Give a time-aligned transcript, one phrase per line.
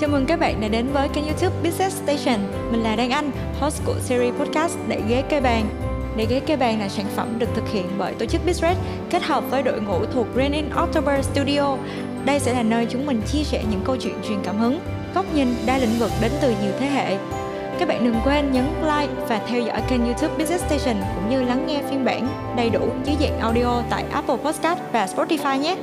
[0.00, 2.40] Chào mừng các bạn đã đến với kênh youtube Business Station.
[2.70, 5.68] Mình là Đan Anh, host của series podcast Đại ghế cây bàn
[6.16, 8.74] Đẩy ghế cây bàn là sản phẩm được thực hiện bởi tổ chức Bizred
[9.10, 11.76] kết hợp với đội ngũ thuộc Rain in October Studio.
[12.24, 14.80] Đây sẽ là nơi chúng mình chia sẻ những câu chuyện truyền cảm hứng
[15.14, 17.18] góc nhìn đa lĩnh vực đến từ nhiều thế hệ.
[17.78, 21.42] Các bạn đừng quên nhấn like và theo dõi kênh youtube Business Station cũng như
[21.42, 25.76] lắng nghe phiên bản đầy đủ dưới dạng audio tại Apple Podcast và Spotify nhé.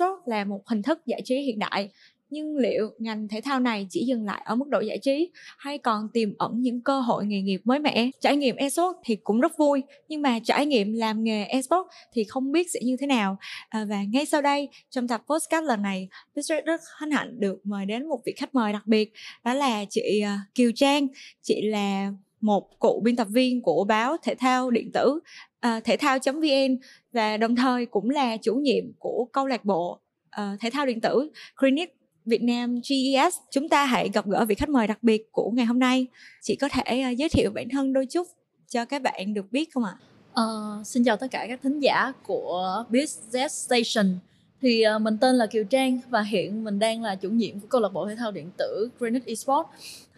[0.00, 1.90] Esports là một hình thức giải trí hiện đại
[2.30, 5.78] nhưng liệu ngành thể thao này chỉ dừng lại ở mức độ giải trí hay
[5.78, 8.10] còn tiềm ẩn những cơ hội nghề nghiệp mới mẻ?
[8.20, 12.24] Trải nghiệm esports thì cũng rất vui nhưng mà trải nghiệm làm nghề esports thì
[12.24, 13.36] không biết sẽ như thế nào.
[13.68, 17.66] À, và ngay sau đây trong tập podcast lần này Bistret rất hân hạnh được
[17.66, 19.12] mời đến một vị khách mời đặc biệt
[19.44, 21.06] đó là chị à, Kiều Trang.
[21.42, 25.20] Chị là một cựu biên tập viên của báo thể thao điện tử
[25.66, 26.76] uh, thể thao.vn
[27.12, 30.00] và đồng thời cũng là chủ nhiệm của câu lạc bộ
[30.40, 33.34] uh, thể thao điện tử Clinic Việt Nam GES.
[33.50, 36.06] Chúng ta hãy gặp gỡ vị khách mời đặc biệt của ngày hôm nay.
[36.42, 38.28] Chị có thể uh, giới thiệu bản thân đôi chút
[38.68, 39.94] cho các bạn được biết không ạ?
[40.40, 44.18] Uh, xin chào tất cả các thính giả của Business Station.
[44.62, 47.66] Thì uh, mình tên là Kiều Trang và hiện mình đang là chủ nhiệm của
[47.66, 49.68] câu lạc bộ thể thao điện tử Granite Esports.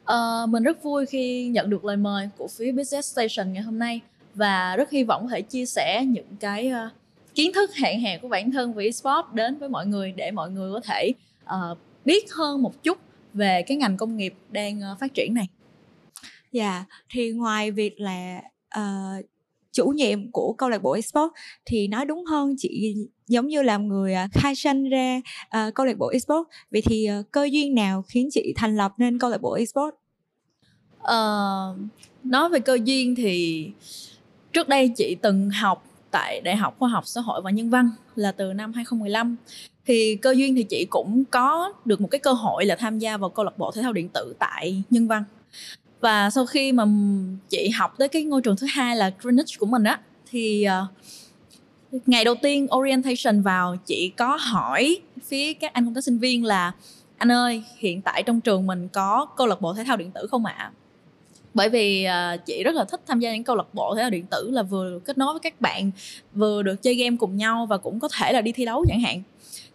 [0.03, 3.79] Uh, mình rất vui khi nhận được lời mời của phía Business Station ngày hôm
[3.79, 4.01] nay
[4.35, 6.93] và rất hy vọng có thể chia sẻ những cái uh,
[7.35, 10.51] kiến thức hạn hẹp của bản thân về esports đến với mọi người để mọi
[10.51, 11.13] người có thể
[11.45, 12.99] uh, biết hơn một chút
[13.35, 15.49] về cái ngành công nghiệp đang uh, phát triển này.
[16.53, 18.41] Dạ, yeah, thì ngoài việc là
[18.79, 19.27] uh,
[19.73, 22.95] chủ nhiệm của câu lạc bộ esports thì nói đúng hơn chị
[23.27, 27.33] giống như là người khai sinh ra uh, câu lạc bộ esports vậy thì uh,
[27.33, 29.97] cơ duyên nào khiến chị thành lập nên câu lạc bộ esports
[31.03, 31.79] uh,
[32.25, 33.67] nói về cơ duyên thì
[34.59, 37.91] trước đây chị từng học tại Đại học Khoa học Xã hội và Nhân văn
[38.17, 39.37] là từ năm 2015
[39.87, 43.17] thì cơ duyên thì chị cũng có được một cái cơ hội là tham gia
[43.17, 45.25] vào câu lạc bộ thể thao điện tử tại Nhân văn
[46.01, 46.85] và sau khi mà
[47.49, 50.67] chị học tới cái ngôi trường thứ hai là Greenwich của mình á thì
[51.93, 56.19] uh, ngày đầu tiên orientation vào chị có hỏi phía các anh công tác sinh
[56.19, 56.73] viên là
[57.19, 60.27] anh ơi hiện tại trong trường mình có câu lạc bộ thể thao điện tử
[60.31, 60.73] không ạ à?
[61.59, 64.11] Bởi vì uh, chị rất là thích tham gia những câu lạc bộ thể thao
[64.11, 65.91] điện tử là vừa được kết nối với các bạn
[66.35, 69.01] vừa được chơi game cùng nhau và cũng có thể là đi thi đấu chẳng
[69.01, 69.23] hạn.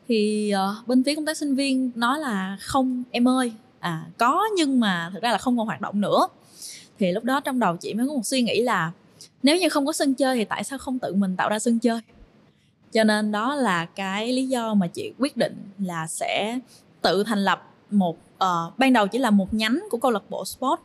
[0.08, 4.44] Thì uh, bên phía công tác sinh viên nói là không em ơi à có
[4.58, 6.28] nhưng mà thực ra là không còn hoạt động nữa.
[7.00, 8.92] Thì lúc đó trong đầu chị mới có một suy nghĩ là
[9.44, 11.80] nếu như không có sân chơi thì tại sao không tự mình tạo ra sân
[11.80, 12.00] chơi?
[12.94, 16.60] Cho nên đó là cái lý do mà chị quyết định là sẽ
[17.02, 20.46] tự thành lập một uh, ban đầu chỉ là một nhánh của câu lạc bộ
[20.46, 20.80] sport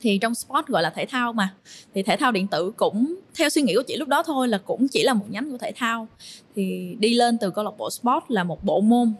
[0.00, 1.54] thì trong sport gọi là thể thao mà
[1.94, 4.58] thì thể thao điện tử cũng theo suy nghĩ của chị lúc đó thôi là
[4.58, 6.08] cũng chỉ là một nhánh của thể thao
[6.56, 9.12] thì đi lên từ câu lạc bộ sport là một bộ môn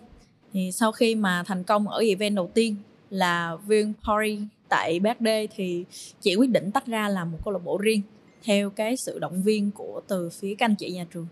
[0.52, 2.76] thì sau khi mà thành công ở event đầu tiên
[3.10, 4.38] là viên Party
[4.69, 5.84] tại birthday thì
[6.20, 8.02] chị quyết định tách ra làm một câu lạc bộ riêng
[8.42, 11.26] theo cái sự động viên của từ phía các anh chị nhà trường.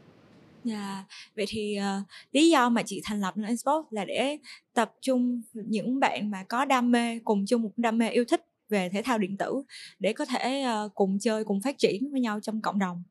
[0.64, 1.04] Dạ, yeah.
[1.36, 4.38] vậy thì uh, lý do mà chị thành lập nên Sport là để
[4.74, 8.44] tập trung những bạn mà có đam mê cùng chung một đam mê yêu thích
[8.68, 9.62] về thể thao điện tử
[9.98, 13.02] để có thể uh, cùng chơi cùng phát triển với nhau trong cộng đồng.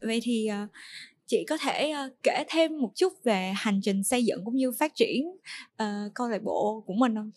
[0.00, 0.70] Vậy thì uh,
[1.26, 4.72] chị có thể uh, kể thêm một chút về hành trình xây dựng cũng như
[4.72, 5.26] phát triển
[5.82, 7.30] uh, câu lạc bộ của mình không?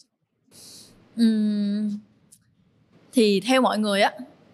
[1.21, 1.99] Uhm,
[3.13, 4.11] thì theo mọi người á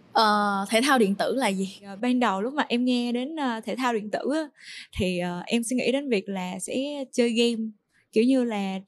[0.09, 1.79] uh, thể thao điện tử là gì?
[2.01, 4.50] Ban đầu lúc mà em nghe đến uh, thể thao điện tử á,
[4.97, 7.63] thì uh, em suy nghĩ đến việc là sẽ chơi game
[8.11, 8.79] kiểu như là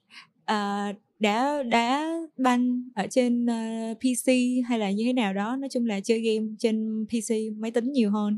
[0.52, 4.32] uh, đã đã banh ở trên ờ, uh, PC
[4.68, 7.92] hay là như thế nào đó nói chung là chơi game trên PC máy tính
[7.92, 8.38] nhiều hơn.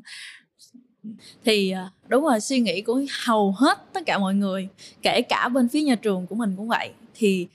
[1.45, 4.67] Thì ờ, đúng rồi suy nghĩ của hầu hết tất cả mọi người
[5.01, 6.89] kể cả bên phía nhà trường của mình cũng vậy.
[7.15, 7.47] Thì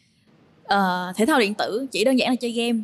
[0.65, 2.79] uh, thể thao điện tử chỉ đơn giản là chơi game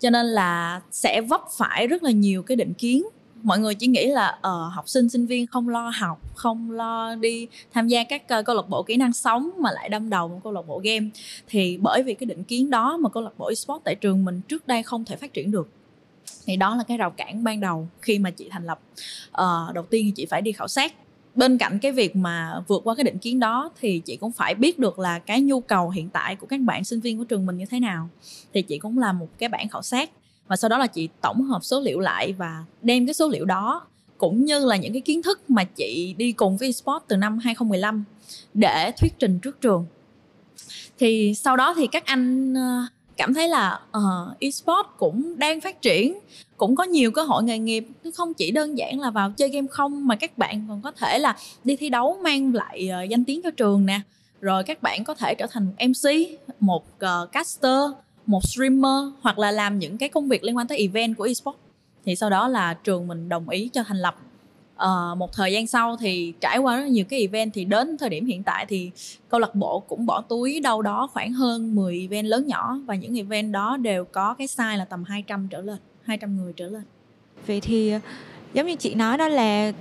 [0.00, 3.02] cho nên là sẽ vấp phải rất là nhiều cái định kiến
[3.42, 7.14] mọi người chỉ nghĩ là uh, học sinh sinh viên không lo học không lo
[7.14, 10.28] đi tham gia các uh, câu lạc bộ kỹ năng sống mà lại đâm đầu
[10.28, 11.06] một câu lạc bộ game.
[11.48, 14.40] Thì bởi vì cái định kiến đó mà câu lạc bộ esports tại trường mình
[14.48, 15.68] trước đây không thể phát triển được.
[16.46, 18.80] Thì đó là cái rào cản ban đầu khi mà chị thành lập.
[19.30, 20.94] Uh, đầu tiên thì chị phải đi khảo sát.
[21.34, 24.54] Bên cạnh cái việc mà vượt qua cái định kiến đó thì chị cũng phải
[24.54, 27.46] biết được là cái nhu cầu hiện tại của các bạn sinh viên của trường
[27.46, 28.08] mình như thế nào.
[28.52, 30.10] Thì chị cũng làm một cái bản khảo sát
[30.48, 33.44] và sau đó là chị tổng hợp số liệu lại và đem cái số liệu
[33.44, 33.86] đó
[34.18, 37.38] cũng như là những cái kiến thức mà chị đi cùng với esports từ năm
[37.38, 38.04] 2015
[38.54, 39.86] để thuyết trình trước trường.
[40.98, 42.86] Thì sau đó thì các anh ờ,
[43.16, 46.18] cảm thấy là uh, esports cũng đang phát triển
[46.56, 47.86] cũng có nhiều cơ hội nghề nghiệp.
[48.14, 51.18] Không chỉ đơn giản là vào chơi game không mà các bạn còn có thể
[51.18, 54.00] là đi thi đấu mang lại uh, danh tiếng cho trường nè.
[54.40, 56.10] Rồi các bạn có thể trở thành một mc
[56.60, 57.80] một uh, caster
[58.28, 61.58] một streamer hoặc là làm những cái công việc liên quan tới event của esports.
[62.04, 64.16] Thì sau đó là trường mình đồng ý cho thành lập.
[64.76, 68.08] Uh, một thời gian sau thì trải qua rất nhiều cái event thì đến thời
[68.08, 68.90] điểm hiện tại thì
[69.28, 72.94] câu lạc bộ cũng bỏ túi đâu đó khoảng hơn 10 event lớn nhỏ và
[72.94, 76.68] những event đó đều có cái size là tầm 200 trở lên 200 người trở
[76.68, 76.82] lên.
[77.46, 77.92] Vậy thì
[78.54, 79.72] giống như chị nói đó là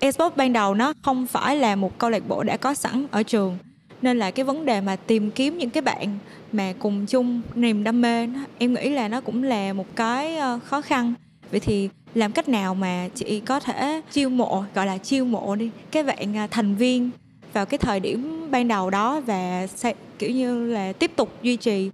[0.00, 3.22] esports ban đầu nó không phải là một câu lạc bộ đã có sẵn ở
[3.22, 3.58] trường
[4.04, 6.18] nên là cái vấn đề mà tìm kiếm những cái bạn
[6.52, 8.28] mà cùng chung niềm đam mê
[8.58, 11.14] em nghĩ là nó cũng là một cái ờ, khó khăn.
[11.50, 15.56] Vậy thì làm cách nào mà chị có thể chiêu mộ gọi là chiêu mộ
[15.56, 17.10] đi cái bạn ờ, thành viên
[17.52, 21.56] vào cái thời điểm ban đầu đó và sẽ kiểu như là tiếp tục duy
[21.56, 21.90] trì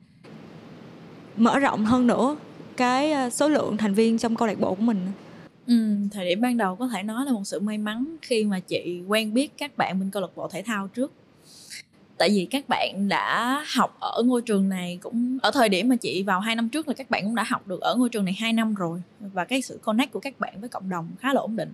[1.37, 2.37] mở rộng hơn nữa
[2.77, 4.99] cái ờ, số lượng thành viên trong câu lạc bộ của mình?
[5.67, 5.75] Ừ,
[6.13, 9.03] thời điểm ban đầu có thể nói là một sự may mắn khi mà chị
[9.09, 11.13] quen biết các bạn bên câu lạc bộ thể thao trước
[12.20, 15.96] tại vì các bạn đã học ở ngôi trường này cũng ở thời điểm mà
[15.96, 18.25] chị vào hai năm trước là các bạn cũng đã học được ở ngôi trường
[18.25, 19.02] này hai năm rồi.
[19.20, 21.72] Và cái sự connect của các bạn với cộng đồng khá là ổn định.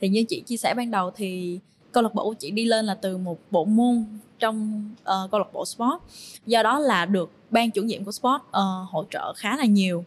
[0.00, 1.58] Thì như chị chia sẻ ban đầu thì
[1.92, 4.04] câu lạc bộ của chị đi lên là từ một bộ môn
[4.38, 6.02] trong uh, câu lạc bộ sport.
[6.46, 10.04] Do đó là được ban chủ nhiệm của sport uh, hỗ trợ khá là nhiều.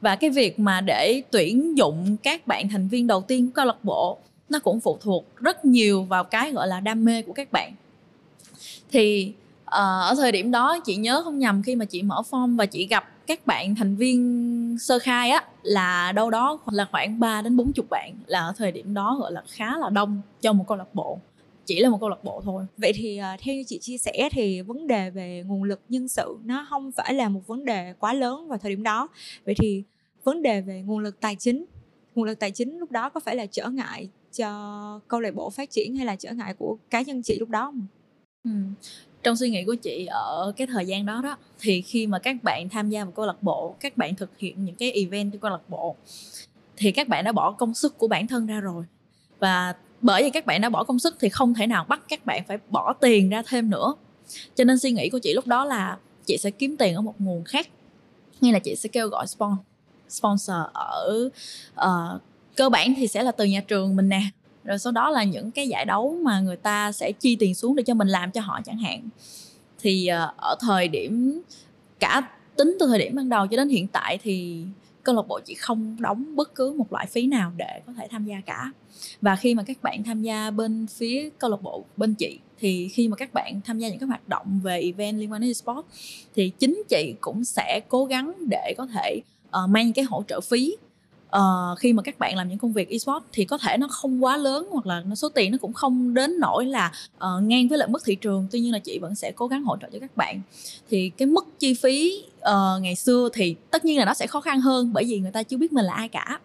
[0.00, 3.64] Và cái việc mà để tuyển dụng các bạn thành viên đầu tiên của câu
[3.64, 4.18] lạc bộ
[4.48, 7.72] nó cũng phụ thuộc rất nhiều vào cái gọi là đam mê của các bạn
[8.90, 12.56] thì uh, ở thời điểm đó chị nhớ không nhầm khi mà chị mở form
[12.56, 17.20] và chị gặp các bạn thành viên sơ khai á là đâu đó là khoảng
[17.20, 20.52] 3 đến 40 bạn là ở thời điểm đó gọi là khá là đông cho
[20.52, 21.18] một câu lạc bộ.
[21.66, 22.66] Chỉ là một câu lạc bộ thôi.
[22.78, 26.08] Vậy thì ờ, theo như chị chia sẻ thì vấn đề về nguồn lực nhân
[26.08, 29.08] sự nó không phải là một vấn đề quá lớn vào thời điểm đó.
[29.44, 29.82] Vậy thì
[30.24, 31.64] vấn đề về nguồn lực tài chính
[32.14, 35.50] nguồn lực tài chính lúc đó có phải là trở ngại cho câu lạc bộ
[35.50, 37.86] phát triển hay là trở ngại của cá nhân chị lúc đó không?
[38.46, 38.50] Ừ.
[39.22, 42.36] Trong suy nghĩ của chị ở cái thời gian đó đó thì khi mà các
[42.42, 45.38] bạn tham gia vào câu lạc bộ, các bạn thực hiện những cái event của
[45.38, 45.96] câu lạc bộ
[46.76, 48.84] thì các bạn đã bỏ công sức của bản thân ra rồi.
[49.38, 52.26] Và bởi vì các bạn đã bỏ công sức thì không thể nào bắt các
[52.26, 53.94] bạn phải bỏ tiền ra thêm nữa.
[54.54, 57.14] Cho nên suy nghĩ của chị lúc đó là chị sẽ kiếm tiền ở một
[57.18, 57.68] nguồn khác.
[58.40, 59.58] Nghĩa là chị sẽ kêu gọi sponsor
[60.08, 61.30] sponsor ở
[61.74, 62.22] uh,
[62.56, 64.22] cơ bản thì sẽ là từ nhà trường mình nè
[64.66, 67.76] rồi sau đó là những cái giải đấu mà người ta sẽ chi tiền xuống
[67.76, 69.08] để cho mình làm cho họ chẳng hạn.
[69.78, 71.40] Thì ờ, ở thời điểm
[71.98, 74.64] cả tính từ thời điểm ban đầu cho đến hiện tại thì
[75.02, 78.08] câu lạc bộ chỉ không đóng bất cứ một loại phí nào để có thể
[78.10, 78.72] tham gia cả.
[79.20, 82.88] Và khi mà các bạn tham gia bên phía câu lạc bộ bên chị thì
[82.88, 85.54] khi mà các bạn tham gia những cái hoạt động về event liên quan đến
[85.54, 85.86] sport
[86.34, 90.40] thì chính chị cũng sẽ cố gắng để có thể uh, mang cái hỗ trợ
[90.40, 90.76] phí
[91.36, 94.24] uh, khi mà các bạn làm những công việc esports thì có thể nó không
[94.24, 97.68] quá lớn hoặc là nó số tiền nó cũng không đến nỗi là uh, ngang
[97.68, 98.46] với lại mức thị trường.
[98.50, 100.40] Tuy nhiên là chị vẫn sẽ cố gắng hỗ trợ cho các bạn.
[100.90, 104.40] Thì cái mức chi phí uh, ngày xưa thì tất nhiên là nó sẽ khó
[104.40, 106.40] khăn hơn bởi vì người ta chưa biết mình là ai cả.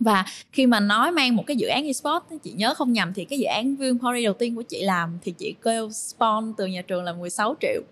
[0.00, 3.24] Và khi mà nói mang một cái dự án esports chị nhớ không nhầm thì
[3.24, 6.66] cái dự án Viewing Party đầu tiên của chị làm thì chị kêu spawn từ
[6.66, 7.82] nhà trường là 16 triệu.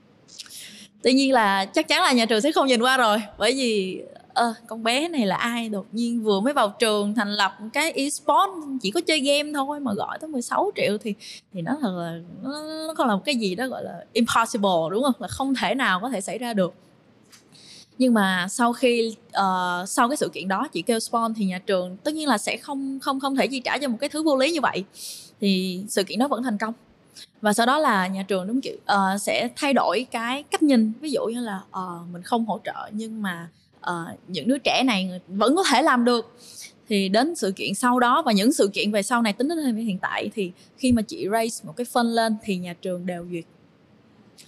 [1.03, 4.03] Tuy nhiên là chắc chắn là nhà trường sẽ không nhìn qua rồi bởi vì
[4.35, 5.69] ờ con bé này là ai?
[5.69, 9.81] Đột nhiên vừa mới vào trường thành lập cái esports chỉ có chơi game thôi
[9.81, 11.15] mà gọi tới 16 triệu thì
[11.53, 12.51] thì nó thật là nó,
[12.87, 15.15] nó không là một cái gì đó gọi là impossible đúng không?
[15.19, 16.75] Là không thể nào có thể xảy ra được.
[17.99, 21.59] Nhưng mà sau khi uh, sau cái sự kiện đó chị kêu spawn thì nhà
[21.59, 24.23] trường tất nhiên là sẽ không không không thể chi trả cho một cái thứ
[24.23, 24.85] vô lý như vậy.
[25.41, 26.75] Thì sự kiện đó vẫn thành công.
[27.41, 30.93] Và sau đó là nhà trường đúng kiểu uh, sẽ thay đổi cái cách nhìn.
[31.01, 33.49] Ví dụ như là uh, mình không hỗ trợ nhưng mà
[33.91, 36.37] uh, những đứa trẻ này vẫn có thể làm được.
[36.89, 39.59] Thì đến sự kiện sau đó và những sự kiện về sau này tính đến
[39.63, 42.75] thời điểm hiện tại thì khi mà chị raise một cái phân lên thì nhà
[42.83, 43.45] trường đều duyệt.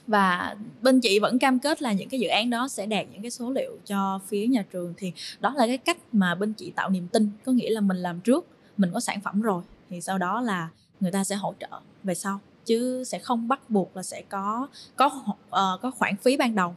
[0.07, 3.23] Và bên chị vẫn cam kết là những cái dự án đó sẽ đạt những
[3.23, 4.95] cái số liệu cho phía nhà trường.
[4.97, 7.97] Thì đó là cái cách mà bên chị tạo niềm tin có nghĩa là mình
[7.97, 10.69] làm trước mình có sản phẩm rồi thì sau đó là
[11.01, 14.69] người ta sẽ hỗ trợ về sau chứ sẽ không bắt buộc là sẽ có
[14.97, 16.77] có uh, có khoản phí ban đầu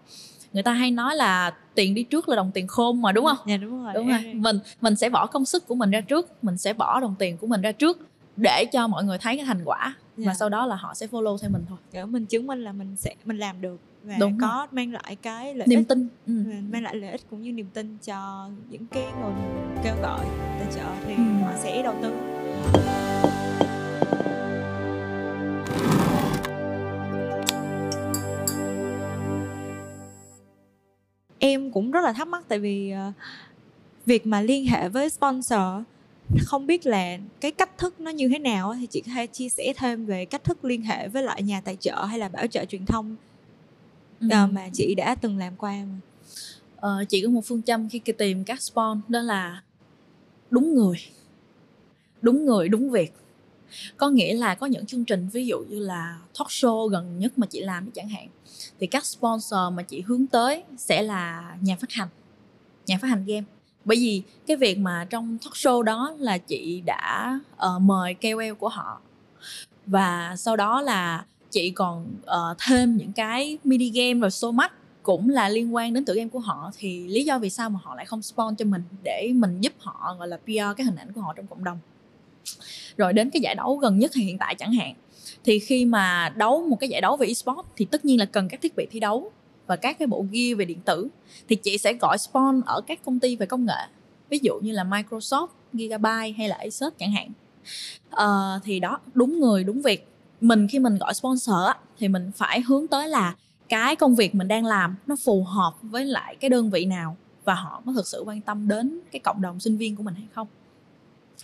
[0.53, 3.37] người ta hay nói là tiền đi trước là đồng tiền khôn mà đúng không?
[3.45, 3.93] Dạ đúng rồi.
[3.93, 4.33] Đúng rồi.
[4.33, 7.37] Mình mình sẽ bỏ công sức của mình ra trước, mình sẽ bỏ đồng tiền
[7.37, 7.99] của mình ra trước
[8.37, 10.27] để cho mọi người thấy cái thành quả dạ.
[10.27, 11.77] và sau đó là họ sẽ follow theo mình thôi.
[11.91, 14.67] Để mình chứng minh là mình sẽ mình làm được và đúng có rồi.
[14.71, 15.87] mang lại cái lợi niềm ích.
[15.87, 16.33] tin ừ.
[16.71, 19.33] mang lại lợi ích cũng như niềm tin cho những cái người
[19.83, 20.25] kêu gọi
[20.59, 21.23] tài trợ thì ừ.
[21.45, 22.11] họ sẽ đầu tư
[31.49, 33.13] em cũng rất là thắc mắc tại vì uh,
[34.05, 35.61] việc mà liên hệ với sponsor
[36.39, 39.49] không biết là cái cách thức nó như thế nào thì chị có thể chia
[39.49, 42.47] sẻ thêm về cách thức liên hệ với lại nhà tài trợ hay là bảo
[42.47, 43.15] trợ truyền thông
[44.19, 44.27] ừ.
[44.27, 45.99] uh, mà chị đã từng làm qua mà.
[47.01, 49.63] Uh, chị có một phương châm khi tìm các sponsor đó là
[50.49, 50.97] đúng người
[52.21, 53.13] đúng người đúng việc
[53.97, 57.37] có nghĩa là có những chương trình ví dụ như là talk show gần nhất
[57.37, 58.27] mà chị làm chẳng hạn
[58.79, 62.09] thì các sponsor mà chị hướng tới sẽ là nhà phát hành
[62.89, 63.43] nhà phát hành game.
[63.85, 68.53] Bởi vì cái việc mà trong talk show đó là chị đã uh, mời KOL
[68.59, 69.01] của họ.
[69.85, 74.71] Và sau đó là chị còn uh, thêm những cái mini game rồi so much
[75.03, 76.71] cũng là liên quan đến tựa game của họ.
[76.77, 79.73] Thì lý do vì sao mà họ lại không sponsor cho mình để mình giúp
[79.79, 81.77] họ gọi là PR cái hình ảnh của họ trong cộng đồng?
[82.97, 84.93] Rồi đến cái giải đấu gần nhất thì hiện tại chẳng hạn.
[85.43, 88.49] Thì khi mà đấu một cái giải đấu về esports thì tất nhiên là cần
[88.49, 89.31] các thiết bị thi đấu
[89.67, 91.07] và các cái bộ gear về điện tử.
[91.49, 93.87] Thì chị sẽ gọi spawn ở các công ty về công nghệ.
[94.29, 97.31] Ví dụ như là Microsoft, Gigabyte hay là Asus chẳng hạn.
[98.09, 100.07] À, thì đó đúng người đúng việc.
[100.41, 101.55] Mình khi mình gọi sponsor
[101.97, 103.35] thì mình phải hướng tới là
[103.69, 107.17] cái công việc mình đang làm nó phù hợp với lại cái đơn vị nào
[107.43, 110.15] và họ có thực sự quan tâm đến cái cộng đồng sinh viên của mình
[110.15, 110.47] hay không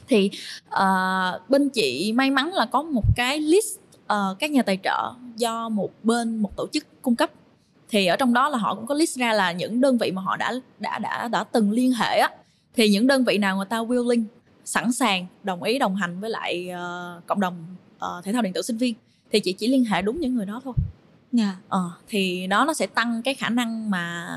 [0.07, 0.31] thì
[0.67, 5.13] uh, bên chị may mắn là có một cái list uh, các nhà tài trợ
[5.35, 7.31] do một bên một tổ chức cung cấp
[7.89, 10.21] thì ở trong đó là họ cũng có list ra là những đơn vị mà
[10.21, 12.29] họ đã đã đã đã từng liên hệ á
[12.75, 14.23] thì những đơn vị nào người ta willing
[14.65, 18.53] sẵn sàng đồng ý đồng hành với lại uh, cộng đồng uh, thể thao điện
[18.53, 18.95] tử sinh viên
[19.31, 20.73] thì chị chỉ liên hệ đúng những người đó thôi
[21.37, 21.47] yeah.
[21.47, 21.55] Dạ.
[21.69, 24.27] ờ, thì đó nó sẽ tăng cái khả năng mà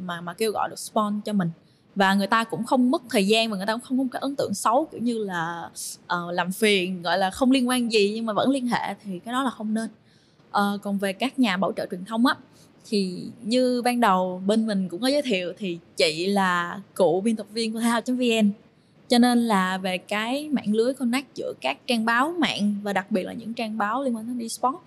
[0.00, 1.50] mà mà kêu gọi được spawn cho mình
[1.94, 4.20] và người ta cũng không mất thời gian và người ta cũng không có cái
[4.20, 5.70] ấn tượng xấu kiểu như là
[6.04, 9.18] uh, làm phiền gọi là không liên quan gì nhưng mà vẫn liên hệ thì
[9.18, 9.90] cái đó là không nên.
[10.48, 12.34] Uh, còn về các nhà bảo trợ truyền thông á
[12.88, 17.36] thì như ban đầu bên mình cũng có giới thiệu thì chị là cựu biên
[17.36, 18.50] tập viên của thể thao.vn
[19.08, 23.10] cho nên là về cái mạng lưới connect giữa các trang báo mạng và đặc
[23.10, 24.78] biệt là những trang báo liên quan đến esports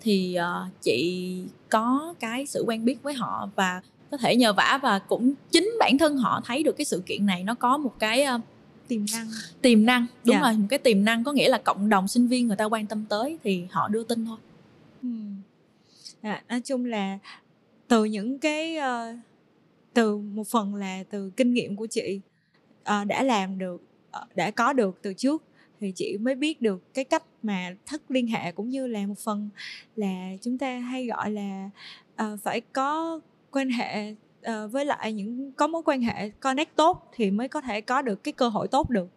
[0.00, 1.38] thì uh, chị
[1.68, 5.72] có cái sự quen biết với họ và có thể nhờ vả và cũng chính
[5.78, 8.40] bản thân họ thấy được cái sự kiện này nó có một cái uh,
[8.88, 9.26] tiềm năng
[9.62, 10.42] tiềm năng đúng yeah.
[10.42, 10.50] Dạ.
[10.50, 12.86] rồi một cái tiềm năng có nghĩa là cộng đồng sinh viên người ta quan
[12.86, 14.36] tâm tới thì họ đưa tin thôi
[15.02, 15.08] ừ.
[16.20, 17.18] à, nói chung là
[17.88, 19.18] từ những cái uh,
[19.94, 22.20] từ một phần là từ kinh nghiệm của chị
[22.80, 23.82] uh, đã làm được
[24.22, 25.42] uh, đã có được từ trước
[25.80, 29.18] thì chị mới biết được cái cách mà thức liên hệ cũng như là một
[29.18, 29.48] phần
[29.96, 31.70] là chúng ta hay gọi là
[32.22, 33.20] uh, phải có
[33.52, 37.60] quan hệ uh, với lại những có mối quan hệ connect tốt thì mới có
[37.60, 39.08] thể có được cái cơ hội tốt được.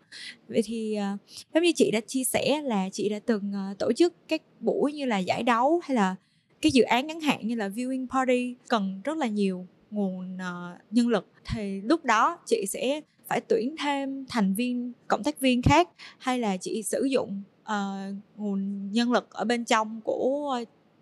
[0.47, 1.19] Vậy thì uh,
[1.53, 4.93] giống như chị đã chia sẻ là chị đã từng uh, tổ chức các buổi
[4.93, 6.15] như là giải đấu hay là
[6.61, 10.79] cái dự án ngắn hạn như là viewing party cần rất là nhiều nguồn uh,
[10.91, 11.27] nhân lực.
[11.45, 16.39] Thì lúc đó chị sẽ phải tuyển thêm thành viên cộng tác viên khác hay
[16.39, 20.59] là chị sử dụng uh, nguồn nhân lực ở bên trong của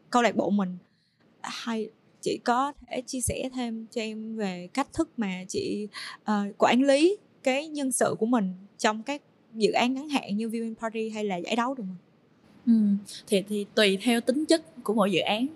[0.10, 0.78] câu lạc bộ mình
[1.42, 1.90] hay
[2.24, 5.88] chị có thể chia sẻ thêm cho em về cách thức mà chị
[6.22, 6.28] uh,
[6.58, 9.22] quản lý cái nhân sự của mình trong các
[9.54, 11.98] dự án ngắn hạn như viewing party hay là giải đấu được không?
[12.66, 12.74] Ừ,
[13.28, 15.48] thì thì tùy theo tính chất của mỗi dự án.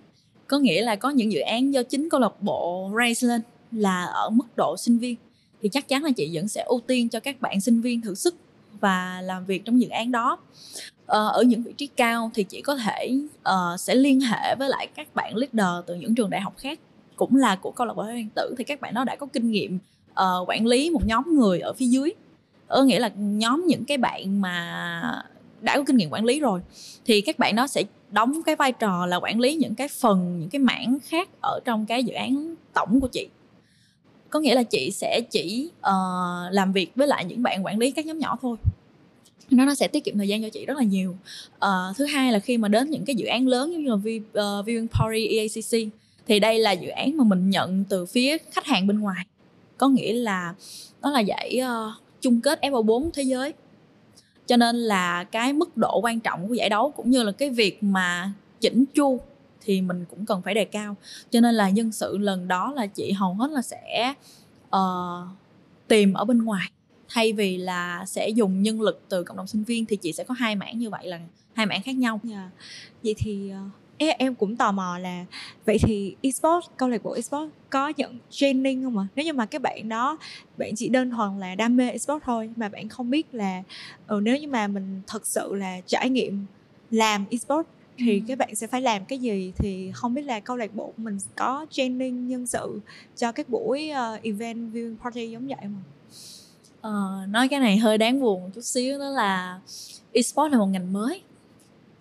[0.48, 4.04] Có nghĩa là có những dự án do chính câu lạc bộ raise lên là
[4.06, 5.16] ở mức độ sinh viên.
[5.62, 8.16] Thì chắc chắn là chị vẫn sẽ ưu tiên cho các bạn sinh viên thử
[8.16, 8.36] sức
[8.82, 10.38] và làm việc trong dự án đó.
[11.06, 13.20] Ờ, ở những vị trí cao thì chỉ có thể
[13.50, 16.80] uh, sẽ liên hệ với lại các bạn leader từ những trường đại học khác
[17.16, 19.52] cũng là của câu lạc bộ điện tử thì các bạn đó đã có kinh
[19.52, 19.80] nghiệm
[20.12, 22.14] uh, quản lý một nhóm người ở phía dưới.
[22.68, 25.24] Ở nghĩa là nhóm những cái bạn mà
[25.62, 26.62] đã có kinh nghiệm quản lý rồi
[27.06, 30.40] thì các bạn đó sẽ đóng cái vai trò là quản lý những cái phần
[30.40, 33.28] những cái mảng khác ở trong cái dự án tổng của chị
[34.30, 37.92] có nghĩa là chị sẽ chỉ uh, làm việc với lại những bạn quản lý
[37.92, 38.58] các nhóm nhỏ thôi.
[39.50, 41.16] Nó nó sẽ tiết kiệm thời gian cho chị rất là nhiều.
[41.56, 43.96] Uh, thứ hai là khi mà đến những cái dự án lớn giống như là
[43.96, 45.94] v, uh, ờ, viewing party EACC
[46.28, 49.26] thì đây là dự án mà mình nhận từ phía khách hàng bên ngoài.
[49.78, 50.54] Có nghĩa là
[51.02, 53.54] nó là giải uh, chung kết F4 thế giới.
[54.48, 57.50] Cho nên là cái mức độ quan trọng của giải đấu cũng như là cái
[57.50, 58.32] việc mà
[58.62, 59.20] chỉnh chu
[59.68, 60.96] thì mình cũng cần phải đề cao
[61.30, 64.14] cho nên là nhân sự lần đó là chị hầu hết là sẽ
[64.76, 65.28] uh,
[65.88, 66.72] tìm ở bên ngoài
[67.10, 70.24] thay vì là sẽ dùng nhân lực từ cộng đồng sinh viên thì chị sẽ
[70.24, 71.20] có hai mảng như vậy là
[71.54, 72.20] hai mảng khác nhau.
[72.30, 72.50] Yeah.
[73.04, 75.26] Vậy thì uh, em cũng tò mò là
[75.66, 79.08] vậy thì esports câu lạc bộ esports có nhận training không ạ?
[79.16, 80.18] Nếu như mà các bạn đó
[80.58, 83.64] bạn chỉ đơn thuần là đam mê esports thôi mà bạn không biết là
[84.08, 86.46] ừ, nếu như mà mình thật sự là trải nghiệm
[86.92, 90.58] làm esports thì các bạn sẽ phải làm cái gì thì không biết là câu
[90.58, 92.80] lạc bộ mình có training nhân sự
[93.16, 95.84] cho các buổi uh, event viewing party giống vậy không?
[96.78, 99.60] Uh, nói cái này hơi đáng buồn một chút xíu đó là
[100.12, 101.22] esports là một ngành mới.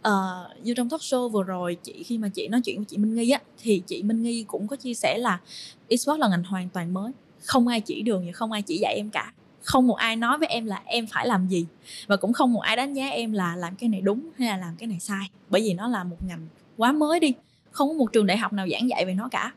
[0.08, 2.96] Uh, như trong talk show vừa rồi chị khi mà chị nói chuyện với chị
[2.96, 5.40] Minh Nghi á thì chị Minh Nghi cũng có chia sẻ là
[5.88, 7.12] esports là ngành hoàn toàn mới.
[7.44, 9.32] Không ai chỉ đường và không ai chỉ dạy em cả
[9.66, 11.66] không một ai nói với em là em phải làm gì.
[12.06, 14.56] Và cũng không một ai đánh giá em là làm cái này đúng hay là
[14.56, 15.30] làm cái này sai.
[15.48, 16.46] Bởi vì nó là một ngành
[16.76, 17.32] quá mới đi.
[17.70, 19.52] Không có một trường đại học nào giảng dạy về nó cả.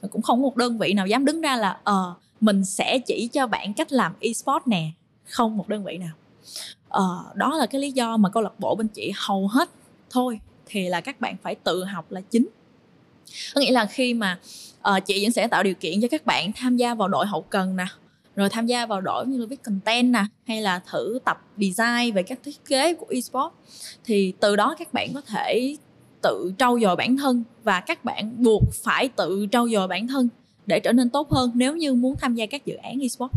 [0.00, 2.64] Và cũng không có một đơn vị nào dám đứng ra là ờ uh, mình
[2.64, 4.90] sẽ chỉ cho bạn cách làm esports nè.
[5.28, 6.12] Không một đơn vị nào.
[6.88, 9.70] Ờ, uh, đó là cái lý do mà câu lạc bộ bên chị hầu hết
[10.10, 12.48] thôi thì là các bạn phải tự học là chính.
[13.54, 14.38] Có nghĩa là khi mà
[14.88, 17.42] uh, chị vẫn sẽ tạo điều kiện cho các bạn tham gia vào đội hậu
[17.42, 17.86] cần nè
[18.38, 22.14] rồi tham gia vào đội như là viết content nè hay là thử tập design
[22.14, 23.54] về các thiết kế của esports
[24.04, 25.76] thì từ đó các bạn có thể
[26.22, 30.28] tự trau dồi bản thân và các bạn buộc phải tự trau dồi bản thân
[30.66, 33.34] để trở nên tốt hơn nếu như muốn tham gia các dự án esports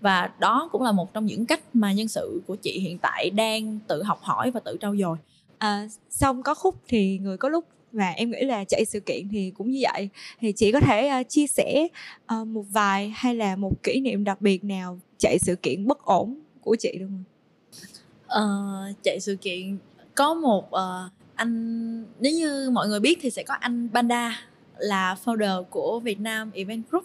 [0.00, 3.30] và đó cũng là một trong những cách mà nhân sự của chị hiện tại
[3.30, 5.16] đang tự học hỏi và tự trau dồi.
[5.58, 7.64] À, xong có khúc thì người có lúc
[7.94, 10.08] và em nghĩ là chạy sự kiện thì cũng như vậy.
[10.40, 11.88] Thì chị có thể uh, chia sẻ
[12.40, 16.04] uh, một vài hay là một kỷ niệm đặc biệt nào chạy sự kiện bất
[16.04, 17.24] ổn của chị được không?
[18.24, 19.78] Uh, chạy sự kiện
[20.14, 24.40] có một uh, anh nếu như mọi người biết thì sẽ có anh Banda
[24.78, 27.04] là founder của Việt Nam Event Group.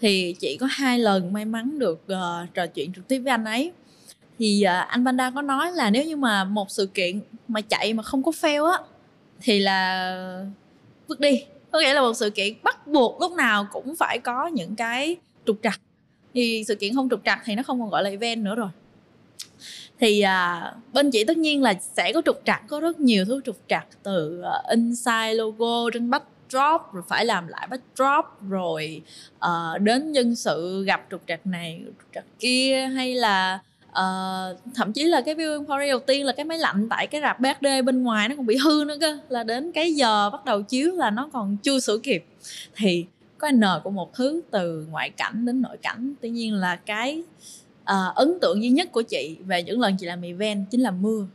[0.00, 3.44] Thì chị có hai lần may mắn được uh, trò chuyện trực tiếp với anh
[3.44, 3.72] ấy.
[4.38, 7.94] Thì uh, anh Banda có nói là nếu như mà một sự kiện mà chạy
[7.94, 8.78] mà không có fail á
[9.44, 10.46] thì là
[11.08, 11.44] vứt đi.
[11.70, 15.16] Có nghĩa là một sự kiện bắt buộc lúc nào cũng phải có những cái
[15.46, 15.80] trục trặc.
[16.34, 18.68] Thì sự kiện không trục trặc thì nó không còn gọi là event nữa rồi.
[20.00, 23.40] Thì à, bên chị tất nhiên là sẽ có trục trặc có rất nhiều thứ
[23.44, 29.02] trục trặc từ uh, inside logo trên backdrop rồi phải làm lại backdrop rồi
[29.36, 33.58] uh, đến nhân sự gặp trục trặc này trục trặc kia hay là
[33.98, 37.20] uh, thậm chí là cái viewing party đầu tiên là cái máy lạnh tại cái
[37.20, 39.18] rạp BHD bên ngoài nó còn bị hư nữa cơ.
[39.28, 42.24] Là đến cái giờ bắt đầu chiếu là nó còn chưa sửa kịp.
[42.76, 43.06] Thì
[43.38, 46.14] có n của một thứ từ ngoại cảnh đến nội cảnh.
[46.20, 47.22] Tuy nhiên là cái
[47.82, 50.90] uh, ấn tượng duy nhất của chị về những lần chị làm event chính là
[50.90, 51.26] mưa.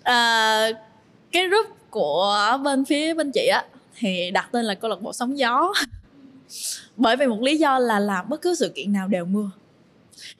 [0.00, 0.76] Uh,
[1.32, 3.64] cái group của bên phía bên chị á
[3.96, 5.72] thì đặt tên là câu lạc bộ sóng gió.
[6.96, 9.50] Bởi vì một lý do là làm bất cứ sự kiện nào đều mưa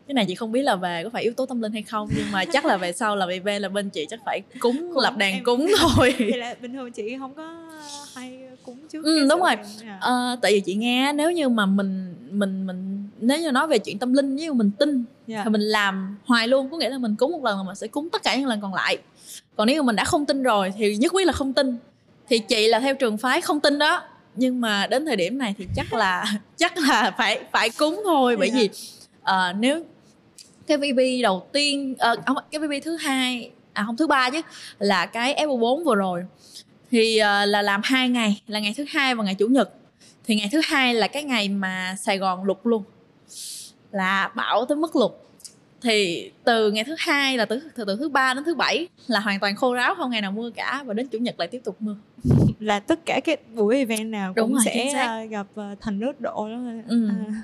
[0.07, 2.09] cái này chị không biết là về có phải yếu tố tâm linh hay không
[2.17, 5.17] nhưng mà chắc là về sau là về là bên chị chắc phải cúng, lập
[5.17, 5.45] đàn em...
[5.45, 7.55] cúng thôi thì là bình thường chị không có
[8.15, 9.55] hay cúng trước ừ, đúng rồi
[10.01, 13.79] à, tại vì chị nghe nếu như mà mình mình mình nếu như nói về
[13.79, 15.05] chuyện tâm linh nếu mình tin yeah.
[15.27, 15.41] Dạ.
[15.45, 17.87] thì mình làm hoài luôn có nghĩa là mình cúng một lần mà mình sẽ
[17.87, 18.99] cúng tất cả những lần còn lại
[19.57, 21.77] còn nếu mà mình đã không tin rồi thì nhất quyết là không tin
[22.29, 24.03] thì chị là theo trường phái không tin đó
[24.35, 26.25] nhưng mà đến thời điểm này thì chắc là
[26.57, 28.61] chắc là phải phải cúng thôi bởi yeah.
[28.61, 28.63] Dạ.
[28.63, 28.71] vì
[29.23, 29.85] uh, nếu
[30.67, 34.41] cái VB đầu tiên uh, cái VB thứ hai à không thứ ba chứ
[34.79, 36.25] là cái Apple 4 vừa rồi.
[36.91, 39.71] Thì uh, là làm hai ngày là ngày thứ hai và ngày chủ nhật.
[40.25, 42.83] Thì ngày thứ hai là cái ngày mà Sài Gòn lụt luôn
[43.91, 45.13] là bão tới mức lụt.
[45.83, 49.21] Thì từ ngày thứ hai là từ, từ từ thứ ba đến thứ bảy là
[49.21, 51.61] hoàn toàn khô ráo không ngày nào mưa cả và đến chủ nhật lại tiếp
[51.65, 51.97] tục mưa.
[52.61, 55.47] Là tất cả các buổi event nào Đúng cũng rồi, sẽ gặp
[55.81, 57.09] thành nước độ đó ừ.
[57.09, 57.43] à.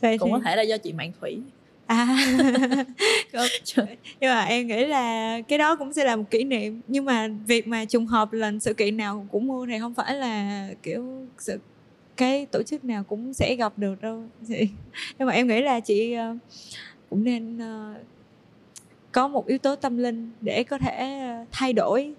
[0.00, 0.32] Vậy cũng thì...
[0.32, 1.40] có thể là do chị mạng thủy.
[1.86, 2.06] À.
[4.20, 6.80] Nhưng mà em nghĩ là cái đó cũng sẽ là một kỷ niệm.
[6.88, 10.14] Nhưng mà việc mà trùng hợp lần sự kiện nào cũng mua thì không phải
[10.14, 11.58] là kiểu sự
[12.16, 14.22] cái tổ chức nào cũng sẽ gặp được đâu.
[14.48, 14.68] Chị
[15.18, 16.36] nhưng mà em nghĩ là chị uh,
[17.10, 17.96] cũng nên uh,
[19.12, 22.14] có một yếu tố tâm linh để có thể uh, thay đổi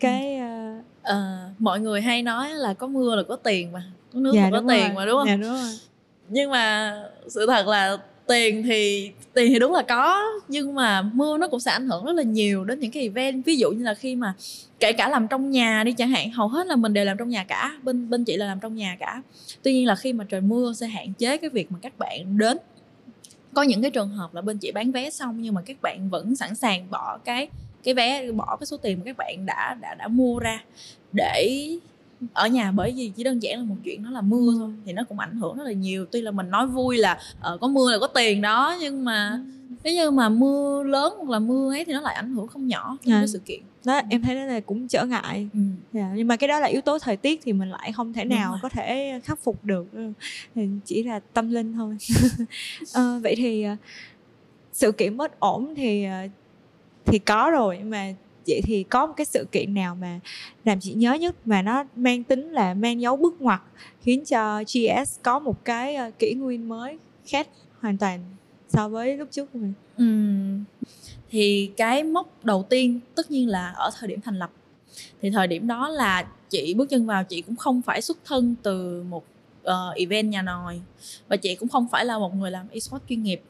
[0.00, 0.84] cái uh...
[1.02, 4.42] à, mọi người hay nói là có mưa là có tiền mà có nước dạ,
[4.42, 4.94] là có tiền rồi.
[4.94, 5.26] mà đúng không?
[5.26, 5.78] Dạ, đúng rồi
[6.28, 6.94] nhưng mà
[7.28, 11.60] sự thật là tiền thì tiền thì đúng là có, nhưng mà mưa nó cũng
[11.60, 13.44] sẽ ảnh hưởng rất là nhiều đến những cái event.
[13.44, 14.34] Ví dụ như là khi mà
[14.80, 17.28] kể cả làm trong nhà đi chẳng hạn, hầu hết là mình đều làm trong
[17.28, 19.22] nhà cả, bên bên chị là làm trong nhà cả.
[19.62, 22.38] Tuy nhiên là khi mà trời mưa sẽ hạn chế cái việc mà các bạn
[22.38, 22.58] đến.
[23.54, 26.08] Có những cái trường hợp là bên chị bán vé xong nhưng mà các bạn
[26.10, 27.48] vẫn sẵn sàng bỏ cái
[27.84, 30.64] cái vé, bỏ cái số tiền mà các bạn đã đã đã mua ra
[31.12, 31.68] để
[32.32, 34.92] ở nhà bởi vì chỉ đơn giản là một chuyện nó là mưa thôi thì
[34.92, 36.06] nó cũng ảnh hưởng rất là nhiều.
[36.12, 37.18] Tuy là mình nói vui là
[37.54, 39.40] uh, có mưa là có tiền đó nhưng mà
[39.84, 42.66] nếu như mà mưa lớn hoặc là mưa ấy thì nó lại ảnh hưởng không
[42.66, 43.20] nhỏ trong à.
[43.20, 43.60] cái sự kiện.
[43.84, 45.48] Đó em thấy đó là cũng trở ngại.
[45.52, 45.58] Ừ.
[45.58, 45.78] yeah.
[45.92, 48.24] Dạ, nhưng mà cái đó là yếu tố thời tiết thì mình lại không thể
[48.24, 49.86] nào có thể khắc phục được
[50.84, 51.96] chỉ là tâm linh thôi.
[52.94, 53.78] À, vậy thì uh,
[54.72, 56.06] sự kiện bất ổn thì
[57.04, 60.20] thì có rồi mà chị thì có một cái sự kiện nào mà
[60.64, 63.60] làm chị nhớ nhất mà nó mang tính là mang dấu bước ngoặt
[64.02, 67.48] khiến cho GS có một cái ờ, kỷ nguyên mới khác
[67.80, 68.20] hoàn toàn
[68.68, 70.04] so với lúc trước của mình ừ.
[71.30, 74.50] thì cái mốc đầu tiên tất nhiên là ở thời điểm thành lập
[75.22, 78.54] thì thời điểm đó là chị bước chân vào chị cũng không phải xuất thân
[78.62, 79.24] từ một
[79.62, 80.80] uh, event nhà nòi
[81.28, 83.40] và chị cũng không phải là một người làm esports chuyên nghiệp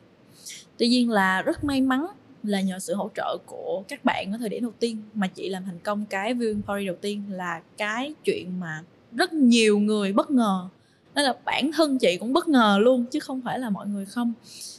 [0.78, 2.07] tuy nhiên là rất may mắn
[2.44, 5.48] là nhờ sự hỗ trợ của các bạn ở thời điểm đầu tiên mà chị
[5.48, 10.12] làm thành công cái viewing party đầu tiên là cái chuyện mà rất nhiều người
[10.12, 10.68] bất ngờ.
[11.14, 14.07] Đó là bản thân chị cũng bất ngờ luôn chứ không phải là mọi người
[14.07, 14.33] không.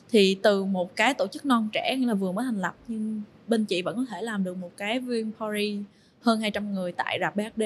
[0.10, 3.66] Thì từ một cái tổ chức non trẻ là vừa mới thành lập nhưng bên
[3.66, 5.80] chị vẫn có thể làm được một cái viewing party
[6.22, 7.64] hơn 200 người tại rạp BHD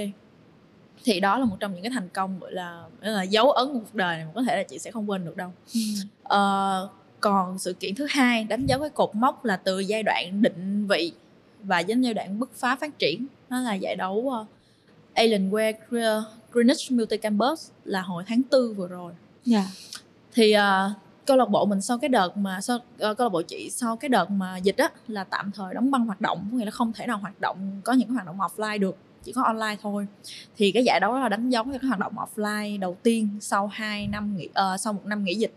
[1.03, 3.79] thì đó là một trong những cái thành công gọi là, là dấu ấn của
[3.79, 5.51] cuộc đời này mà có thể là chị sẽ không quên được đâu.
[5.73, 5.79] Ừ.
[6.23, 10.41] uh, còn sự kiện thứ hai đánh dấu cái cột mốc là từ giai đoạn
[10.41, 11.12] định vị
[11.63, 14.47] và đến giai đoạn bứt phá phát triển nó là giải đấu uh,
[15.15, 15.73] Alienware
[16.53, 19.13] Greenwich Multi Campus là hồi tháng tư vừa rồi
[19.51, 19.65] yeah.
[19.65, 19.71] Dạ.
[20.34, 20.91] thì uh,
[21.25, 23.95] câu lạc bộ mình sau cái đợt mà sau uh, câu lạc bộ chị sau
[23.95, 26.71] cái đợt mà dịch á là tạm thời đóng băng hoạt động có nghĩa là
[26.71, 30.08] không thể nào hoạt động có những hoạt động offline được chỉ có online thôi
[30.58, 33.67] thì cái giải đấu đó là đánh dấu cái hoạt động offline đầu tiên sau
[33.67, 35.53] 2 năm nghỉ uh, sau một năm nghỉ dịch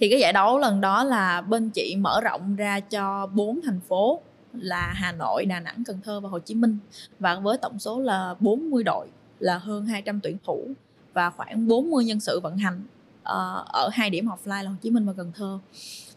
[0.00, 3.80] thì cái giải đấu lần đó là bên chị mở rộng ra cho bốn thành
[3.88, 4.20] phố
[4.52, 6.78] là Hà Nội, Đà Nẵng, Cần Thơ và Hồ Chí Minh.
[7.18, 9.06] Và với tổng số là 40 đội
[9.38, 10.68] là hơn 200 tuyển thủ
[11.12, 12.82] và khoảng 40 nhân sự vận hành
[13.22, 15.58] ờ, ở hai điểm offline là Hồ Chí Minh và Cần Thơ.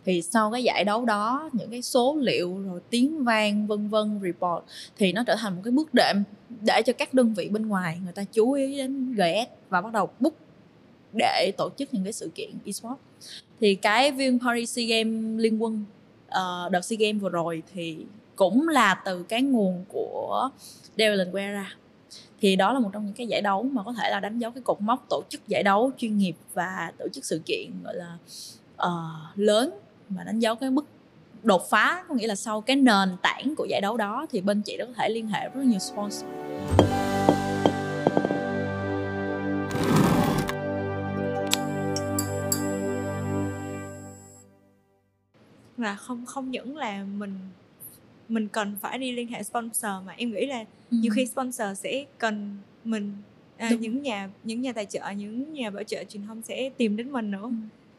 [0.05, 4.19] Thì sau cái giải đấu đó những cái số liệu rồi tiếng vang vân vân
[4.23, 4.63] report
[4.97, 6.23] thì nó trở thành một cái bước đệm
[6.61, 9.93] để cho các đơn vị bên ngoài người ta chú ý đến GS và bắt
[9.93, 10.33] đầu book
[11.13, 13.01] để tổ chức những cái sự kiện esports
[13.59, 15.85] thì cái viên Paris SEA Games liên quân
[16.27, 17.97] uh, đợt SEA Games vừa rồi thì
[18.35, 20.49] cũng là từ cái nguồn của
[20.97, 21.73] Devlin ra.
[22.41, 24.51] Thì đó là một trong những cái giải đấu mà có thể là đánh dấu
[24.51, 27.95] cái cột mốc tổ chức giải đấu chuyên nghiệp và tổ chức sự kiện gọi
[27.95, 28.17] là
[28.87, 29.69] uh, lớn
[30.09, 30.85] mà đánh dấu cái mức
[31.43, 34.61] đột phá có nghĩa là sau cái nền tảng của giải đấu đó thì bên
[34.61, 36.29] chị đã có thể liên hệ rất nhiều sponsor.
[45.83, 47.39] Là không không những là mình
[48.29, 50.97] mình cần phải đi liên hệ sponsor mà em nghĩ là ừ.
[51.01, 53.13] nhiều khi sponsor sẽ cần mình
[53.57, 56.95] à, những nhà những nhà tài trợ những nhà bảo trợ truyền thông sẽ tìm
[56.97, 57.51] đến mình nữa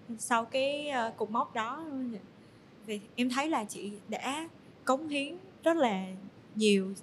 [0.09, 0.15] ừ.
[0.19, 1.87] sau cái uh, cột mốc đó
[2.87, 4.49] thì em thấy là chị đã
[4.85, 6.07] cống hiến rất là
[6.55, 6.95] nhiều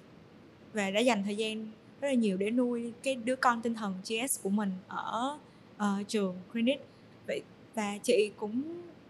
[0.72, 1.66] và đã dành thời gian
[2.00, 5.38] rất là nhiều để nuôi cái đứa con tinh thần GS của mình ở
[5.76, 6.78] uh, trường Greenwich
[7.26, 7.42] vậy
[7.74, 8.62] và chị cũng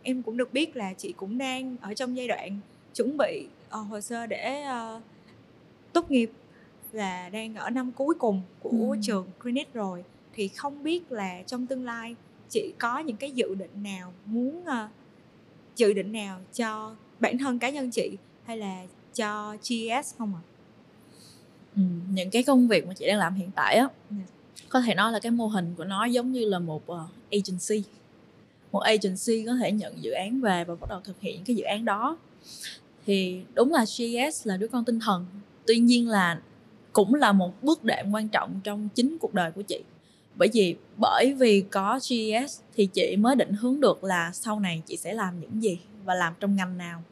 [0.03, 2.59] em cũng được biết là chị cũng đang ở trong giai đoạn
[2.95, 4.65] chuẩn bị uh, hồ sơ để
[4.97, 5.03] uh,
[5.93, 6.31] tốt nghiệp
[6.93, 8.97] là đang ở năm cuối cùng của ừ.
[9.03, 12.17] trường Greenwich rồi thì không biết là trong tương lai
[12.49, 14.91] chị có những cái dự định nào muốn uh,
[15.77, 18.11] dự định nào cho bản thân cá nhân chị
[18.45, 18.85] hay là
[19.15, 20.41] cho GS không ạ?
[20.41, 20.49] À?
[21.77, 21.83] Ừ,
[22.15, 23.93] những cái công việc mà chị đang làm hiện tại á yeah.
[24.11, 24.17] Dạ.
[24.69, 26.99] có thể nói là cái mô hình của nó giống như là một uh,
[27.31, 27.89] agency
[28.73, 31.65] một agency có thể nhận dự án về và bắt đầu thực hiện cái dự
[31.65, 32.19] án đó.
[33.07, 35.27] Thì đúng là GS là đứa con tinh thần.
[35.67, 36.41] Tuy nhiên là
[36.93, 39.81] cũng là một bước đệm quan trọng trong chính cuộc đời của chị.
[40.35, 44.83] Bởi vì bởi vì có GS thì chị mới định hướng được là sau này
[44.87, 47.03] chị sẽ làm những gì và làm trong ngành nào.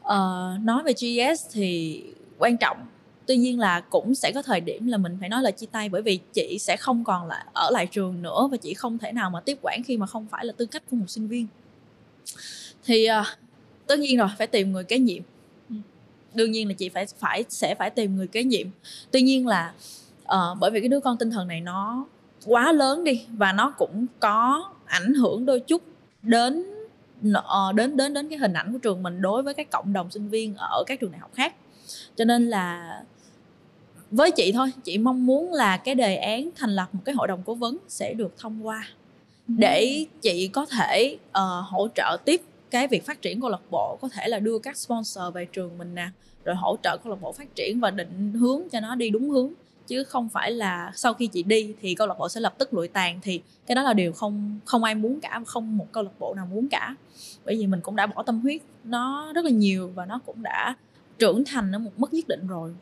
[0.00, 2.02] Uh, nói về GS thì
[2.38, 2.86] quan trọng
[3.30, 5.88] tuy nhiên là cũng sẽ có thời điểm là mình phải nói là chia tay
[5.88, 9.12] bởi vì chị sẽ không còn là ở lại trường nữa và chị không thể
[9.12, 11.46] nào mà tiếp quản khi mà không phải là tư cách của một sinh viên.
[12.84, 13.26] Thì uh,
[13.86, 15.22] tất nhiên rồi phải tìm người kế nhiệm.
[16.34, 18.66] Đương nhiên là chị phải phải sẽ phải tìm người kế nhiệm.
[19.10, 19.72] Tuy nhiên là
[20.22, 22.06] uh, bởi vì cái đứa con tinh thần này nó
[22.46, 25.82] quá lớn đi và nó cũng có ảnh hưởng đôi chút
[26.22, 26.64] đến
[27.28, 30.10] uh, đến đến đến cái hình ảnh của trường mình đối với các cộng đồng
[30.10, 31.54] sinh viên ở các trường đại học khác.
[32.16, 33.00] Cho nên là
[34.10, 37.28] với chị thôi chị mong muốn là cái đề án thành lập một cái hội
[37.28, 38.88] đồng cố vấn sẽ được thông qua
[39.48, 39.54] ừ.
[39.58, 43.98] để chị có thể uh, hỗ trợ tiếp cái việc phát triển câu lạc bộ
[44.00, 46.08] có thể là đưa các sponsor về trường mình nè
[46.44, 49.30] rồi hỗ trợ câu lạc bộ phát triển và định hướng cho nó đi đúng
[49.30, 49.52] hướng.
[49.86, 52.74] Chứ không phải là sau khi chị đi thì câu lạc bộ sẽ lập tức
[52.74, 56.02] lụi tàn thì cái đó là điều không không ai muốn cả không một câu
[56.02, 56.94] lạc bộ nào muốn cả.
[57.44, 60.42] Bởi vì mình cũng đã bỏ tâm huyết nó rất là nhiều và nó cũng
[60.42, 60.74] đã
[61.18, 62.74] trưởng thành ở một mức nhất định rồi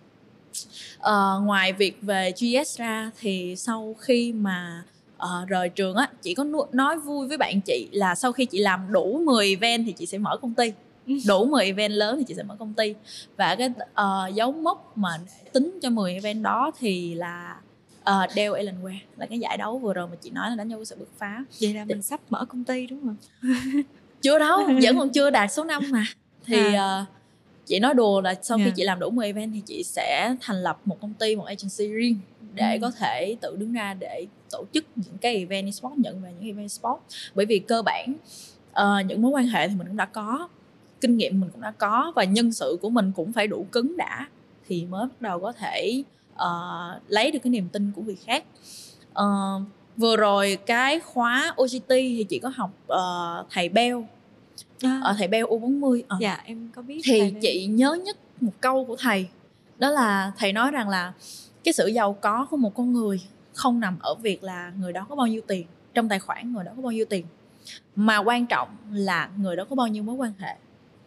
[0.99, 4.85] uh, ngoài việc về GS ra thì sau khi mà
[5.17, 8.59] uh, rời trường á chị có nói vui với bạn chị là sau khi chị
[8.59, 10.73] làm đủ 10 event thì chị sẽ mở công ty.
[11.27, 12.95] Đủ 10 event lớn thì chị sẽ mở công ty.
[13.37, 15.11] Và cái uh, dấu mốc mà
[15.53, 17.57] tính cho 10 event đó thì là
[18.01, 20.79] uh, Dell Alienware là cái giải đấu vừa rồi mà chị nói là đánh nhau
[20.79, 21.45] với sự bứt phá.
[21.61, 23.17] Vậy là mình sắp mở công ty đúng không?
[24.23, 26.05] Chưa đâu vẫn còn chưa đạt số năm mà.
[26.47, 27.01] Thì à.
[27.01, 27.18] uh,
[27.69, 28.67] chị nói đùa là sau yeah.
[28.67, 31.45] khi chị làm đủ 10 event thì chị sẽ thành lập một công ty một
[31.45, 32.21] agency riêng
[32.55, 32.79] để ừ.
[32.83, 36.49] có thể tự đứng ra để tổ chức những cái event esports nhận về những
[36.49, 37.03] event esports
[37.35, 38.15] bởi vì cơ bản
[38.71, 40.49] uh, những mối quan hệ thì mình cũng đã có
[41.01, 43.97] kinh nghiệm mình cũng đã có và nhân sự của mình cũng phải đủ cứng
[43.97, 44.29] đã
[44.69, 46.03] thì mới bắt đầu có thể
[46.35, 48.45] uh, lấy được cái niềm tin của người khác
[49.11, 49.63] uh,
[49.97, 53.99] vừa rồi cái khóa OGT thì chị có học uh, thầy Bell
[54.83, 55.01] à.
[55.05, 56.21] ở thầy Bell U40 uh.
[56.21, 59.29] dạ em có biết thì chị nhớ nhất một câu của thầy
[59.79, 61.13] đó là thầy nói rằng là
[61.65, 63.21] cái sự giàu có của một con người
[63.55, 66.65] không nằm ở việc là người đó có bao nhiêu tiền trong tài khoản người
[66.65, 67.27] đó có bao nhiêu tiền
[67.97, 70.55] mà quan trọng là người đó có bao nhiêu mối quan hệ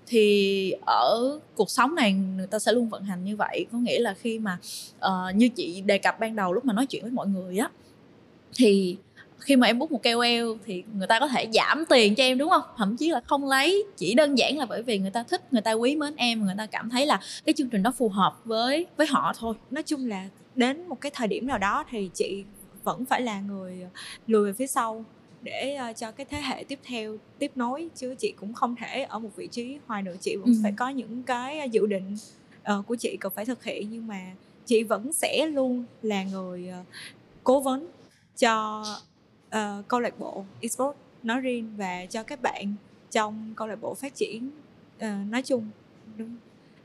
[0.07, 3.99] thì ở cuộc sống này người ta sẽ luôn vận hành như vậy có nghĩa
[3.99, 4.57] là khi mà
[5.05, 7.69] uh, như chị đề cập ban đầu lúc mà nói chuyện với mọi người á
[8.55, 8.97] thì
[9.41, 12.37] khi mà em bút một KOL thì người ta có thể giảm tiền cho em
[12.37, 12.63] đúng không?
[12.77, 15.61] Thậm chí là không lấy chỉ đơn giản là bởi vì người ta thích người
[15.61, 18.35] ta quý mến em người ta cảm thấy là cái chương trình đó phù hợp
[18.45, 19.55] với với họ thôi.
[19.71, 22.43] Nói chung là đến một cái thời điểm nào đó thì chị
[22.83, 23.87] vẫn phải là người
[24.27, 25.05] lùi về phía sau
[25.41, 29.01] để uh, cho cái thế hệ tiếp theo tiếp nối chứ chị cũng không thể
[29.03, 30.15] ở một vị trí hoài nữa.
[30.21, 30.53] Chị vẫn ừ.
[30.63, 32.17] phải có những cái dự định
[32.77, 34.21] uh, của chị cần phải thực hiện nhưng mà
[34.65, 36.85] chị vẫn sẽ luôn là người uh,
[37.43, 37.87] cố vấn
[38.37, 38.83] cho
[39.55, 42.73] uh, câu lạc bộ esports nói riêng và cho các bạn
[43.11, 44.49] trong câu lạc bộ phát triển
[44.97, 45.69] uh, nói chung
[46.17, 46.35] đúng.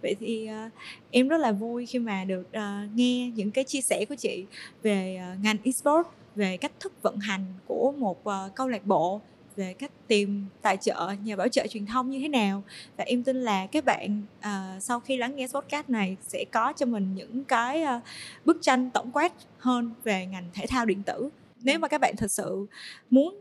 [0.03, 0.73] Vậy thì uh,
[1.11, 4.45] em rất là vui khi mà được uh, nghe những cái chia sẻ của chị
[4.83, 9.21] về uh, ngành esports về cách thức vận hành của một uh, câu lạc bộ
[9.57, 12.63] về cách tìm tài trợ nhà bảo trợ truyền thông như thế nào.
[12.97, 16.73] Và em tin là các bạn uh, sau khi lắng nghe podcast này sẽ có
[16.77, 18.03] cho mình những cái uh,
[18.45, 21.31] bức tranh tổng quát hơn về ngành thể thao điện tử
[21.67, 22.67] nếu mà các bạn thật sự
[23.11, 23.41] muốn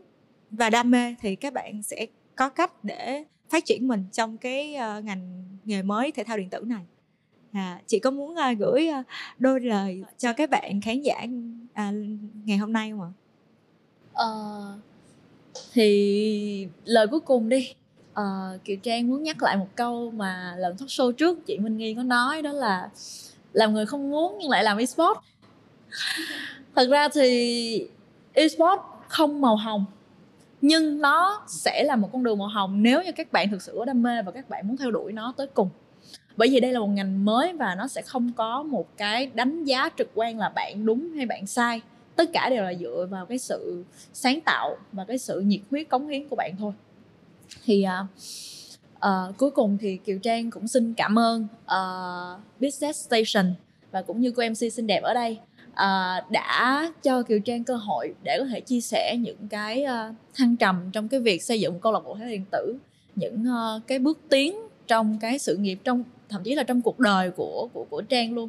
[0.50, 4.76] và đam mê thì các bạn sẽ có cách để phát triển mình trong cái
[4.98, 6.84] uh, ngành nghề mới thể thao điện tử này.
[7.52, 9.06] À, chị có muốn uh, gửi uh,
[9.38, 11.26] đôi lời cho các bạn khán giả
[11.70, 11.94] uh,
[12.44, 13.12] ngày hôm nay không ạ?
[14.24, 14.80] Uh,
[15.72, 17.74] thì lời cuối cùng đi.
[18.20, 21.76] Uh, kiều trang muốn nhắc lại một câu mà lần talk show trước chị minh
[21.76, 22.90] nghi có nói đó là
[23.52, 25.20] làm người không muốn nhưng lại làm esports
[26.74, 27.88] thật ra thì
[28.36, 29.84] esports không màu hồng
[30.60, 33.74] nhưng nó sẽ là một con đường màu hồng nếu như các bạn thực sự
[33.78, 35.68] có đam mê và các bạn muốn theo đuổi nó tới cùng.
[36.36, 39.64] Bởi vì đây là một ngành mới và nó sẽ không có một cái đánh
[39.64, 41.80] giá trực quan là bạn đúng hay bạn sai.
[42.16, 45.88] Tất cả đều là dựa vào cái sự sáng tạo và cái sự nhiệt huyết
[45.88, 46.72] cống hiến của bạn thôi.
[47.64, 48.06] Thì uh,
[48.96, 53.54] uh, cuối cùng thì kiều trang cũng xin cảm ơn uh, business station
[53.90, 55.38] và cũng như cô mc xinh đẹp ở đây
[55.76, 60.14] uh, đã cho kiều trang cơ hội để có thể chia sẻ những cái uh,
[60.34, 62.76] thăng trầm trong cái việc xây dựng một câu lạc bộ thể điện tử
[63.14, 63.44] những
[63.76, 67.30] uh, cái bước tiến trong cái sự nghiệp trong thậm chí là trong cuộc đời
[67.30, 68.48] của của của trang luôn.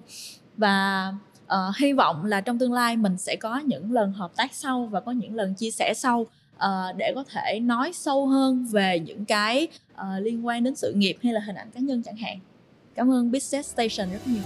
[0.58, 1.13] Và
[1.46, 4.86] uh, hy vọng là trong tương lai mình sẽ có những lần hợp tác sau
[4.86, 9.00] và có những lần chia sẻ sau uh, để có thể nói sâu hơn về
[9.00, 12.18] những cái uh, liên quan đến sự nghiệp hay là hình ảnh cá nhân chẳng
[12.18, 12.40] hạn.
[12.96, 14.44] Cảm ơn business station rất nhiều.